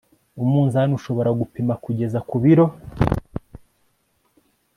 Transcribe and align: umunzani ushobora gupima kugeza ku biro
umunzani 0.43 0.91
ushobora 0.99 1.29
gupima 1.39 1.73
kugeza 1.83 2.19
ku 2.29 2.35
biro 2.43 2.65